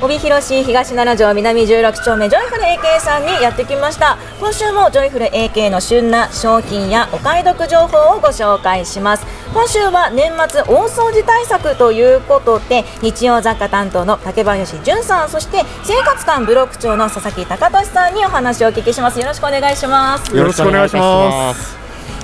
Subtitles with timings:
[0.00, 4.16] 帯広市東7条南16丁目ジョイフル AK さんにやってきました。
[4.38, 9.26] 今週もジョイフル AK の旬な商品やお買い得情報をご紹介します。
[9.52, 19.18] 今週は年末大掃除対策ということで日用雑貨担当の竹林淳さんそして生活館ブロック長の佐々木隆俊さんにお話をお聞きします。
[19.18, 20.36] よろしくお願いします。
[20.36, 21.77] よろしくお願いします。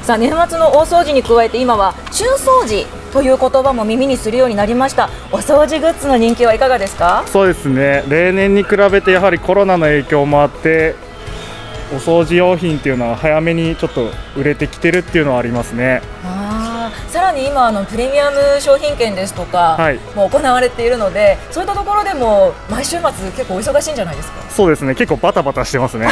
[0.05, 5.09] さあ年末の大掃除に加えて今は中掃除という言葉も耳にするようになりました。
[5.33, 7.25] お掃除グッズの人気はいかがですか？
[7.27, 8.05] そうですね。
[8.07, 10.95] 例年に比べてやはりコロナの影響もあって
[11.95, 16.03] お掃除用品っていうのは早めにちょっと売れてきてるっていうのはありますね。
[16.23, 16.44] あ
[17.15, 20.01] さらに今あのプレミアム商品券ですとか、はい。
[20.17, 24.43] もう行われているのでそういったところでも毎週末結構お忙しいんじゃないですか？
[24.51, 24.97] そうですね。
[24.97, 26.09] 結構バタバタしてますね。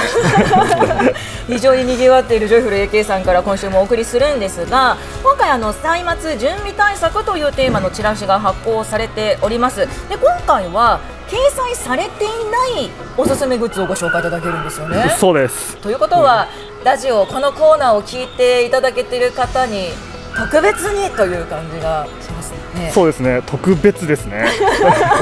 [1.48, 9.80] 非常に賑わっているジョイフル AK さんから今週もお送りするんですが今回あの歳末準備対策というテーマのチラシが発行されております。
[10.08, 15.16] で今回は掲載されていないおすすめグッズをご紹介いただけるんですよね。
[15.18, 15.76] そうです。
[15.78, 16.46] ということは、
[16.84, 19.92] ラジオこのコーナーを聞いていただけている方に
[20.36, 22.90] 特別にという感じがしますね。
[22.92, 24.46] そうですね特別ですね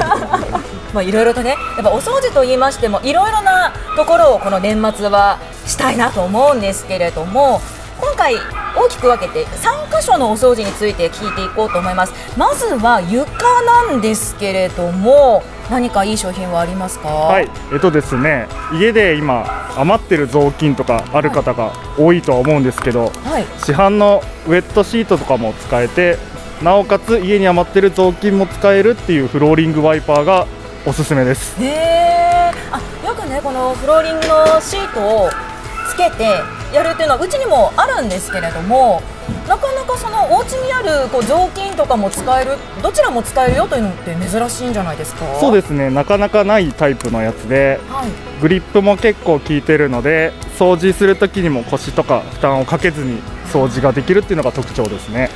[0.93, 7.80] まあいろいろとね、やっぱお掃除と言いましてもいろいろなところをこの年末はしたいなと思うんですけれども、今
[8.21, 8.35] 回
[8.75, 12.13] 大きく分けて3箇所のお掃除について聞いていこうと思います。
[12.37, 13.27] まずは床
[13.63, 15.41] なんですけれども、
[15.71, 17.07] 何かいい商品はありますか？
[17.09, 23.43] はいえっとですね家で今余ってる雑巾とかある方が多いとは思うんですけど、はい。
[23.57, 26.17] 市販のウェットシートとかも使えて
[26.61, 30.45] なおかつ家に余ってる雑巾も使えるっていうフローリングワイパーが
[30.85, 32.51] おすすめですへ
[33.03, 35.29] よくねこのフローリングのシートを
[35.91, 36.23] つけて
[36.73, 39.01] やるっていうのはうちにもあるんですけれども
[39.47, 45.25] なかなかそのお家にあるこう雑巾とかも使えるどちらも使えるよというのって珍しいんじゃないですか？
[45.39, 45.89] そうですね。
[45.89, 48.09] なかなかないタイプのやつではい。
[48.41, 53.21] グリップも結構効いてるので掃除するときにも腰とか負担をかけずに
[53.51, 55.29] 掃除ができるっていうのが特徴ですね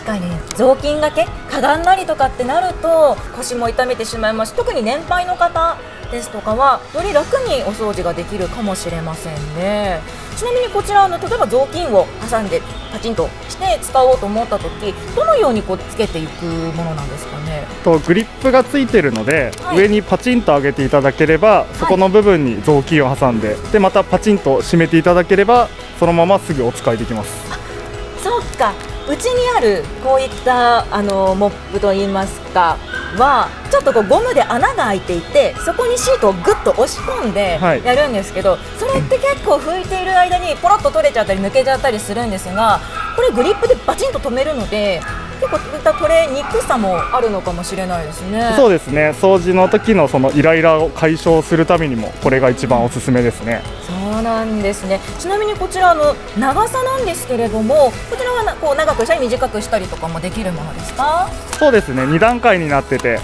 [0.00, 0.30] 確かに。
[0.56, 1.26] 雑巾がけ？
[1.50, 5.76] かがんだりとかってなると腰も痛めてしまいますし特に年配の方
[6.10, 10.00] ですとかはより楽にお掃除ができるかもしれませんね。
[10.36, 17.66] ちなみにこちらあの例えば雑巾を挟んでパチンとして使おうと思った時どのようにこうつけていくものなんですかね？
[17.84, 19.78] とグリップがついてるので、はい。
[19.78, 25.68] 上にパチンと上げていただければそこの部分に雑巾を挟んででまたパチンと締めていただければ
[25.98, 27.50] そのまますぐお使いできます。
[28.22, 28.72] そうか
[29.10, 32.78] うちにあるこういったあのモップといいますか
[33.18, 37.84] はちょっとこうゴムで穴が開いていてそこにシートをぐっと押し込んではい。
[37.84, 42.80] やるんですけど、それって結構拭いている間にポロッと取れちゃったり抜けちゃったりするんですが
[43.16, 45.00] これグリップでバチンと止めるので
[45.40, 45.58] 結構
[45.98, 48.52] 取れにくさもあるのかもしれないですね。
[48.56, 55.00] そうですね掃除の時のそのイライラを解消するためにもこれが一番おすすめですねそうなんですね。
[55.18, 61.28] ちなみにこちらあの長さなんですけれども、こちらはなこう長くしたり短くしたりとかもできるものですか？
[61.58, 63.18] そうですね2段階になってて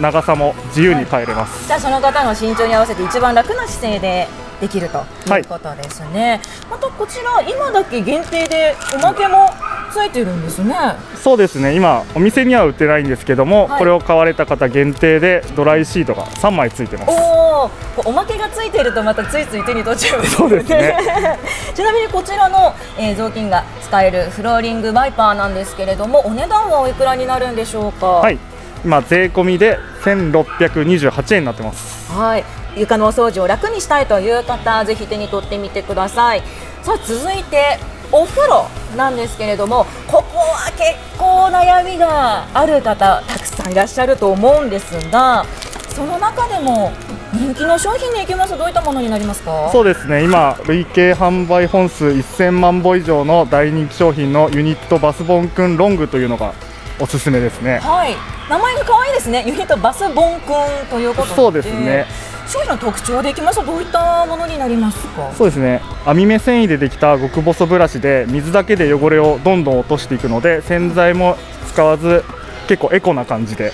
[0.00, 4.26] 長さも自由に変えれます、じゃあその方の身長に合わせて一番楽な姿勢で
[4.60, 4.98] できると
[5.36, 6.40] いうことですね。
[6.70, 9.50] またこちら今だけ限定でおまけも
[9.92, 10.74] ついてるんですね。
[11.16, 11.74] そうですね。
[11.74, 13.78] 今お店には売ってないんですけども、はい。
[13.78, 17.10] これを買われた方限定でドライシートが3枚ついてます。
[17.10, 17.70] お
[18.06, 20.96] お、まけがついてるとまたついつい手に取っちゃいますそうですね。
[21.74, 28.06] ちなみにこちらの、えー雑巾が使えるフローリングワイパーなんですけれども、お値段はおいくらになるんでしょうか？
[28.06, 28.38] はい。
[28.84, 32.10] 今税込みで1628円になってます。
[32.12, 32.44] はい、
[32.76, 36.42] 床のお掃除を楽にしたいという方、ぜひ手に取ってみてください。
[36.82, 37.78] さあ、続いて
[38.12, 45.44] お風呂なんですけれども、ここは結構悩みがある方、たくさんいらっしゃると思うんですが、
[45.88, 46.92] その中でも
[47.32, 49.70] 人気の商品にいきますと、どういったものになりますか？
[49.72, 56.52] そうですね今累計販売本数1000万本以上の大人気商品のユニットバスボンくんロングというのが
[57.00, 58.14] おすすめですねはい、
[58.50, 59.44] 名前が可愛いですね。
[59.46, 61.34] ユニットバスボンくんということで。
[61.34, 62.06] そうですね。
[62.52, 63.60] 商品の特徴でいきます？
[63.60, 65.32] と、どういったものになりますか？
[65.32, 65.80] そうですね。
[66.04, 71.38] 網目繊維でできた極細ブラシで水だけで汚れをどんどん落としていくので洗剤も
[71.68, 72.22] 使わず
[72.68, 73.72] 結構エコな感じで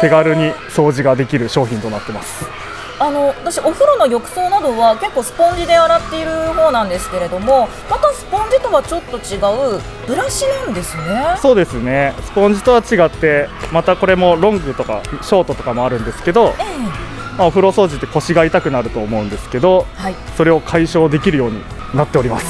[0.00, 2.46] 手軽に掃除ができる商品となってます。
[2.98, 9.36] あの私お風呂の浴槽などは結構スポンジで洗っている方なんですけれどもまたスポンジとはちょっと違
[9.76, 11.36] うブラシなんですね。
[11.42, 12.14] そうですね。
[12.22, 16.93] スポンジとは違ってまたこれもロングとかショートとかもあるんですけど、ええ
[17.38, 20.14] まあ、お風呂掃除って腰が痛くなると思うんですけどはい。
[20.36, 21.60] それを解消できるように
[21.94, 22.46] なっております。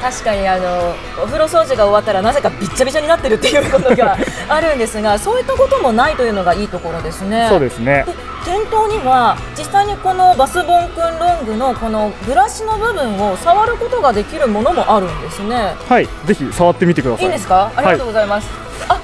[0.00, 4.16] 確かにあのお風呂掃除が終わったらなぜかびっちゃびちゃになってるっていうことが
[4.48, 7.46] あるんですがそういったこともないというのがいいところですね。
[7.48, 8.04] そうですね。
[8.06, 8.14] で
[8.44, 15.74] 店頭には実際にこのバスボンくんロングのこのブラシの部分を触ることができるものもあるんですね。
[15.88, 16.08] はい。
[16.26, 17.24] ぜひ触ってみてください。
[17.24, 17.72] いいんですか？
[17.74, 18.48] ありがとうございます、
[18.88, 19.00] あ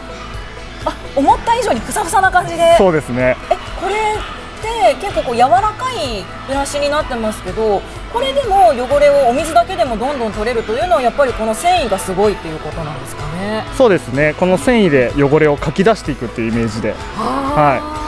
[0.84, 2.76] あ思った以上にふさふさな感じで。
[2.78, 3.36] そうですね。
[3.50, 3.94] えこれ
[5.00, 7.80] 結構こう柔らかいブラシになってますけど
[8.12, 13.64] これでも汚れをお水だけでもどんどん取れるというのはやっぱりこの繊維がすごいっていうことなんですかね。
[13.76, 14.34] そうですね。
[14.38, 16.94] この繊維で汚れをかき出していくっていうイメージで。
[17.16, 18.02] はい。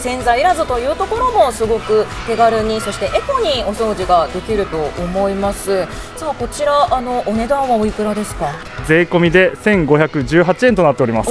[0.00, 5.86] 洗剤いらずというところもすごく手軽にそしてエコにお掃除ができると思います。
[6.16, 8.48] さあこちらあのお値段はおいくらですか？
[8.86, 11.30] 税込みで1518円となっております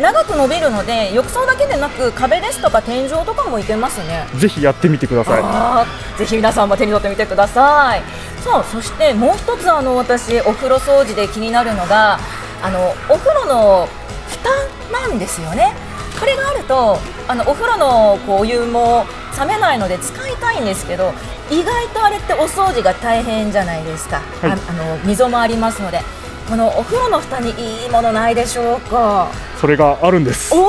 [0.00, 4.26] 長く伸びるので浴槽だけでなく壁ですとか天井とかもいけますね。
[4.36, 5.84] ぜひやってみてくださ
[6.16, 6.18] い。
[6.18, 8.02] ぜひ皆さんも手に取ってみてください。
[8.42, 12.18] さあそしてもう一つあの私お風呂掃除で気になるのが
[12.62, 13.88] あのお風呂の
[14.28, 14.50] 蓋
[14.92, 15.72] なんですよね。
[16.18, 19.04] これがあるとあのお風呂のこうお湯も
[19.38, 21.12] 冷めないので使いたいんですけど
[21.50, 24.50] 意外とあれってお掃除が大変じゃないですか、はい。
[24.52, 26.00] ああの溝もありますので
[26.48, 29.28] このお風呂の蓋にいいものないでしょうか？
[29.64, 30.54] それがあるんです。
[30.54, 30.62] おお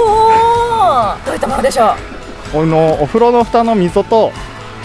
[1.26, 2.54] どういったものでしょう？
[2.54, 4.32] このお風呂の蓋の溝と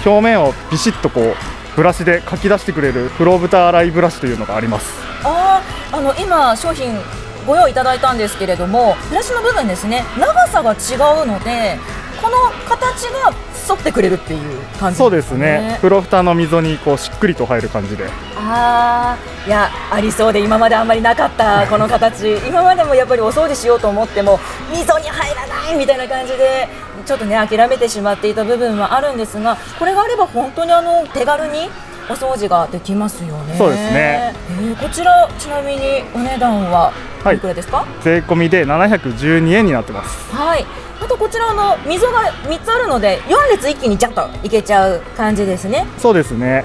[0.04, 1.34] 表面をビシッとこう
[1.76, 4.92] ブラシでかき出してくれる風呂蓋洗いブラシというのがあります。
[5.22, 6.98] あーあの今商品
[7.46, 10.02] ご用意いただいたんですけれどもブラシの部分ですね。
[10.18, 11.78] 長さが違うので
[12.20, 12.36] この
[12.68, 13.32] 形が
[13.70, 14.40] 沿ってくれるっていう
[14.78, 15.74] 感じそうですね。
[15.76, 18.04] 風呂蓋の溝にこうしっくりと入る感じで。
[18.36, 19.48] あー。
[19.48, 22.36] いやありそうで今まであんまりなかった この形。
[22.46, 24.38] 今までもやっぱりお掃除しようと思っても
[24.70, 26.68] 溝に入らないみたいな感じで
[27.06, 31.70] ちょっとね諦めてしまっていた部分はあるんですがこれがあれば本当にあの手軽に
[32.08, 33.54] お掃除ができますよね。
[33.56, 36.92] そうですね、えーこちらちなみにお値段は
[37.24, 37.36] はい。
[37.36, 37.84] いくらですか？
[38.02, 40.34] 税込みで712円になってます。
[40.34, 40.66] はい、
[41.00, 45.86] あとこちらの溝が3つあるので4列一気にジャッといけちゃう感じですね。
[45.98, 46.64] そうですね。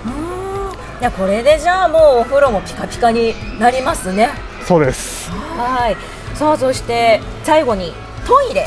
[1.00, 4.30] いやこれでじゃあもうお風呂もピカピカになりますね。
[4.66, 5.30] そうです。
[5.32, 5.98] はい。
[6.36, 7.94] さあそして最後に
[8.28, 8.66] トイレ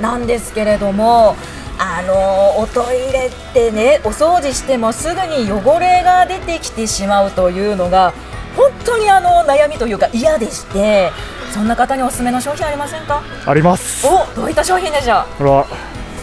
[0.00, 1.36] なんですけれども
[1.78, 8.12] あのおトイレってねお掃除してもすぐに汚れが出てきてしまうというのが
[8.56, 11.12] 本当にあの悩みというか嫌でして
[11.52, 13.22] そんな方におすすめの商品ありませんか？
[13.46, 14.06] あります。
[14.06, 15.24] おどういった商品でしょう？
[15.38, 15.66] これは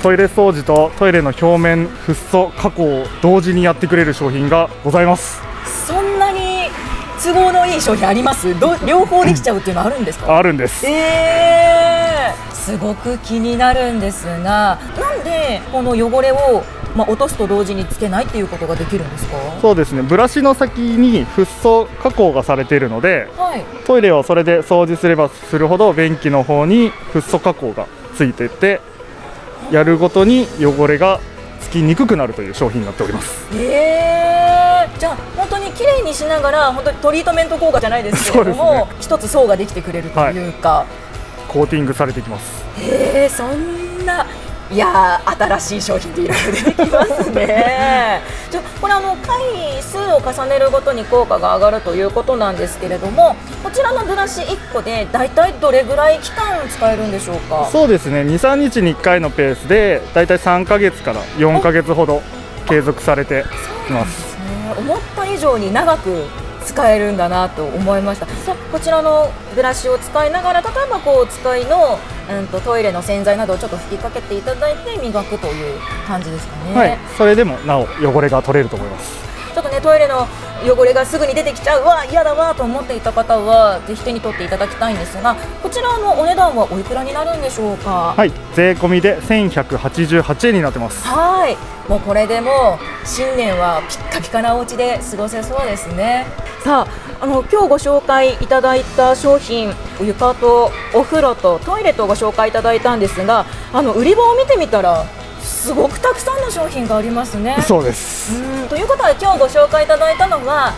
[0.01, 5.41] トイレ掃除とトイレの表面フッ素加工を同時にやってくれる商品がございます。
[5.87, 6.69] そんなに
[7.23, 8.57] 都合のいい商品あります？
[8.59, 10.37] ど両方できちゃうっていうのあるんですか？
[10.37, 10.85] あるんです。
[10.85, 11.64] えー、
[12.65, 16.63] すごく気になるんですがなんでこの汚れを、
[16.95, 19.37] まあ、落とすと同時につけないっていうことができるんですか？
[19.61, 20.01] そうですね。
[20.01, 23.63] ブラシの先にフッ素加工がされているのではい。
[23.85, 27.85] トイレをそれで掃除すればするほど便器の方にフッ素加工が
[28.15, 28.81] ついてて
[29.71, 31.19] やるごとに汚れが
[31.61, 33.47] つきにくくなるという商品になっております。
[33.55, 40.85] えー、じゃあ本当に綺麗にしながら本当にトリートメント効果じゃないですけれども、そう一つ層ができてくれるというか、
[41.47, 42.63] コーティングされていきます。
[42.79, 44.25] えー、そんな
[44.71, 48.21] いやー新しい商品っていろいろ出てきますね。
[48.49, 57.69] じゃあこれあの回数を重ねるごとに効果が上がるということなんですけれどもこちらのブラシ1個で大体どれぐらい期間使えるんでしょうか？
[57.71, 58.21] そうですね。
[58.21, 62.21] 23日に1回のペースでだいたい3ヶ月から4ヶ月ほど
[62.67, 63.45] 継続されて
[63.87, 64.73] いますね。
[64.79, 66.25] 思った以上に長く
[66.65, 68.27] 使えるんだなと思いました。
[68.71, 71.97] こちらのブラシを使いながら例えばこうお使いの、
[72.29, 79.23] うん、とトイレの洗剤などをちょっと吹きかけていただいて磨くという感じですかね、はいそれでもなお汚れが取れると思います。
[79.53, 80.27] ちょっとねトイレの
[80.71, 88.13] 汚れがすぐに出てきちゃうわ嫌だわと思っていた方はぜひ手に取っていただきたいんですがこちらのお値段はおいくらになるんでしょうか？
[88.17, 91.05] はい税込みで1188円になってます。
[91.07, 91.55] はい
[91.89, 96.25] もうこれでもう新年はピッカピカなお家で過ごせそうですね。
[96.63, 105.05] さああの今日ご紹介いただいた商品床とお風呂とトイレとご紹介いただいたんですがあの売り場を見てみたら
[105.65, 107.57] すごくたくさんの商品がありますね。
[107.61, 108.35] そうです。
[108.35, 108.69] うん。
[108.69, 110.73] ということは今日ご紹介いただいたのは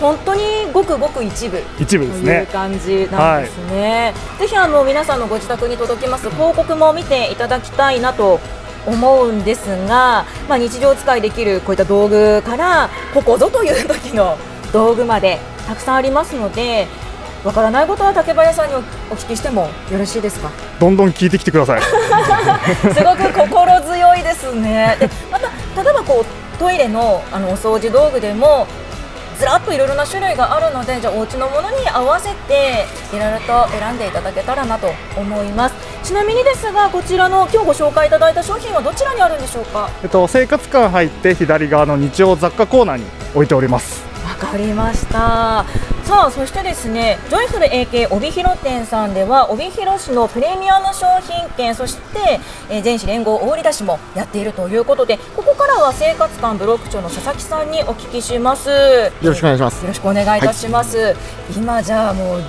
[0.00, 0.42] 本当に
[0.72, 1.60] ごくごく一部。
[1.80, 4.14] 一部というですね感じなんですね。
[4.38, 8.38] ぜひあの皆さんのご自宅に届きます広告も見ていただきたいなと
[8.86, 14.38] 思うんですが、まあ、日常使いできるこういった道具からここぞという時の
[14.72, 16.86] 道具までたくさんありますので
[17.44, 18.82] わからないことは竹林さんにおお
[19.16, 20.50] 聞きしてもよろしいですか？
[20.80, 21.82] どんどん聞いてきてください。
[21.82, 23.47] すごく心
[24.52, 24.96] ですね。
[25.00, 25.48] でまた
[25.82, 28.66] 例えばこうトイレのあのお掃除道具でも
[29.38, 35.74] ずらっといろいろな種類があるのでじゃあお家のものに合わせていろいろと選んでいただけたらなと思います。
[36.02, 39.90] ちなみにですがこちらの今日ご紹介いただいた商品はどちらにあるんでしょうか？
[40.02, 44.04] えっと、生活館入って左側の日用雑貨コーナーに置いております。
[44.24, 45.64] わかりました
[46.08, 58.70] さあそしてですねジョイフル AK 帯広店さんでは帯広市のプレミアム商品券そして、えー、全市連合大売り出しもやっているということでここからは生活館ブロック長の佐々木さんにお聞きします。
[58.70, 59.82] よろしくお願いします。
[59.82, 61.14] よろしくお願いいたします、
[61.54, 62.42] 今じゃあもう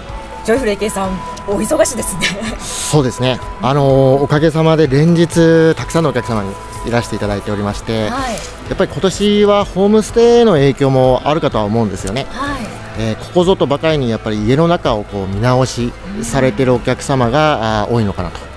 [0.45, 1.09] ジョイフル AK さん
[1.45, 2.21] お忙しいですね。
[2.59, 3.41] そうですね。
[3.61, 6.53] あのーおかげさまで連日たくさんのお客様に
[6.87, 8.35] いらしていただいておりまして、やはい。
[8.71, 18.49] っぱり今年はホームステイの影響もあるかとは思うんですよね、はいえーここぞとばかりにやっぱり家の中をこう見直しされてるお客様が多いのかなと。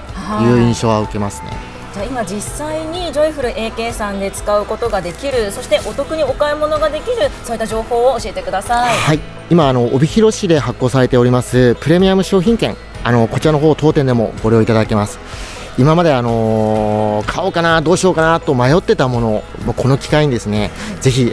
[0.42, 1.50] いう印象は受けますね。
[1.92, 8.96] じゃあ今実際にジョイフル AK さんで使うことができるそしてお得にお買い物ができるそういった情報を教えてください。
[8.96, 9.20] はい。
[9.50, 12.76] 今あの帯広市で発行されておりますプレミアム商品券。
[13.04, 15.18] あのこちらの方当店でもご利用いただけます。
[15.78, 19.28] 今まであのー買おうかなどうしようかなと迷ってたもの
[19.68, 20.70] をこの機会にですね
[21.00, 21.32] ぜひ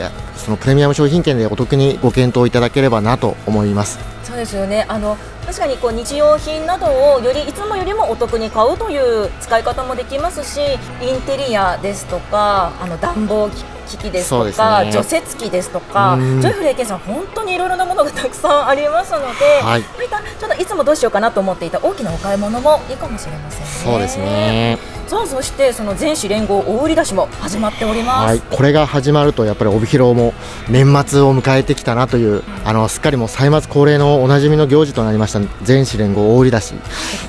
[0.50, 4.00] そのプレミアム商品券でお得にご検討いただければなと思います。
[4.24, 4.84] そうですよね。
[4.88, 5.16] あの
[5.50, 10.60] 確かにこう日用品などをよりいつもよりもお得に買うという使い方もできますし
[11.02, 14.92] インテリアですとかあの暖房機器ですとか、ね。
[14.92, 16.42] 除雪機ですとかうん。
[16.42, 19.26] ジョイフル AK さん本当にいろいろなものがたくさんありますので、
[19.64, 19.82] はい。
[19.82, 23.68] そういったちょっといつもどうしようかなと思っていた大きなお買い物もいいかもしれませんね。
[23.68, 24.78] そうですね。
[25.08, 28.26] さあそしてその全市連合大売り出しも始まっております。
[28.28, 30.36] はい、これが始まるとやっぱり帯広も
[30.70, 36.74] 年末を迎えてきたなというあのすっかりもう歳末恒例のおなじみの行事となりました全市連合大売り出し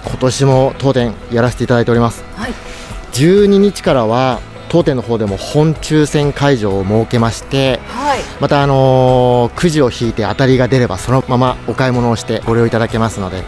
[0.07, 2.25] 今年も当店やらせていただいております。
[2.37, 2.53] はい。
[3.13, 8.21] 12日からは当店の方でも本抽選会場を設けましてはい。
[8.41, 13.43] またあのーくじを引いて当たりが出ればそのままお買い物をしてご利用いただけますので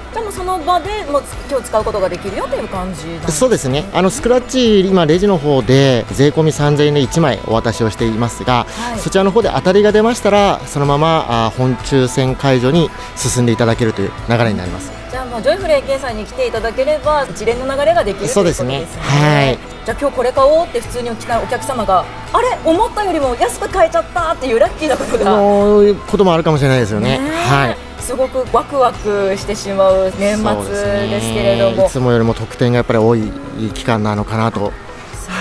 [0.62, 3.85] 場でもう今日使うことができるよという感じなんですそうですね。
[3.92, 8.99] あのスクラッチ今レジの方で税込み3000円で1枚お渡しをしていますが、はい。
[8.99, 14.90] そちらの方で当たりが出ましたらそのままあ本抽選会場に進んでいただけるという流れになります。
[15.11, 18.81] じゃあもうジョイフル AK さんに来ていただければ一連の流れができるそうですね。
[18.81, 18.87] ね。
[19.00, 19.59] はい。
[19.85, 22.59] じゃあ今日これ買おうって普通に来たお客様があれ？
[22.64, 25.37] 思ったよりも安く買えちゃったっていうラッキーなことが。
[26.11, 27.19] こともあるかもしれないですよね。
[27.19, 30.54] はいすごくワクワクしてしまう年末
[31.09, 31.76] ですけれども。
[31.76, 33.30] ねいつもよりも得点がやっぱり多い
[33.75, 34.59] 期間なのかなと。
[34.59, 35.38] そうですよ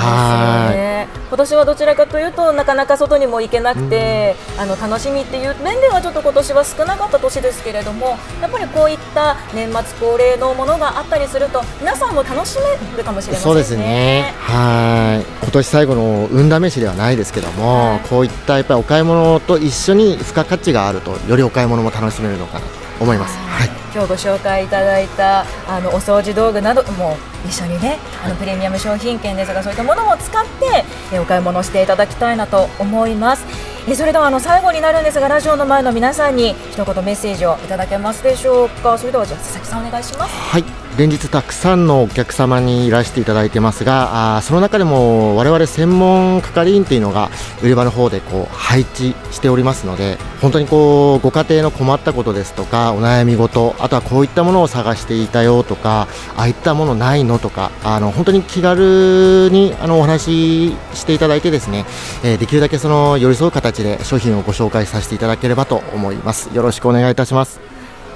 [0.72, 0.91] ね
[1.32, 13.40] 今年はどちらかというとなかなか外にも行けなくて、あの楽しみっていう面ではちょっと今年は少なかった年ですけれどもやっぱりこういった年末恒例のものがあったりすると皆さんも楽しめるかもしれませんね。
[13.40, 14.34] そうですね。
[14.40, 15.26] はい。
[15.42, 18.00] 今年最後の運試しではないですけども、はい。
[18.10, 23.38] こういったやっぱりお買い物と一緒に付加価値があるとよりお買い物も楽しめるのかなと思います。
[23.38, 33.46] はい今日ご紹介いただいたあのお掃除道具なども一緒にねあのプレミアム商品券ですとかそういったものも使ってえお買い物していただきたいなと思います。
[33.88, 38.98] えそれではあの最後になるんですがラジオの前の皆さんに一言メッセージをいただけますでしょうか。
[38.98, 40.36] それではじゃあ佐々木さんお願いします。
[40.36, 47.30] はい連日たくさんのお客様にいらしていただいてますがあその中でも我々専門係員というのが
[47.64, 61.86] 売り場の方でこう配置しておりますので本当にこうご家庭の困ったことですとかお悩み事あとはこういったものを探していたよとかああいったものないのとかあの本当に気軽にあのお話ししていただいてですね、
[62.24, 66.50] えーできるだけその寄り添う形で商品をご紹介させていただければと思います。
[66.56, 67.71] よろしくお願いいたします。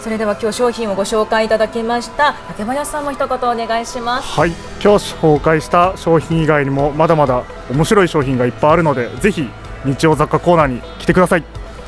[0.05, 2.35] それでは今日商品をご紹介いただきました。
[2.49, 4.39] 竹林さんも一言お願いします。
[4.39, 4.51] はい。
[4.79, 9.49] 今日紹介した商品以外にもまだまだ面白い商品がいっぱいあるのでぜひ
[9.83, 11.43] 日用雑貨コーナーに来てください。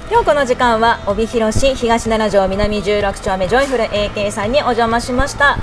[0.10, 5.60] 今日この時間は帯広市東7条南16丁目ジョイフル AK さんにお邪魔しました。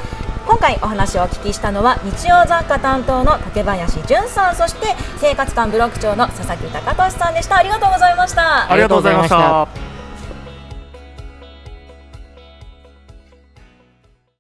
[0.47, 7.57] 今回お話をお聞きしたのは日用雑貨担当の竹林淳さんそして生活館ブロック長の佐々木隆俊さんでした。
[7.57, 8.71] ありがとうございました。
[8.71, 9.84] ありがとうございました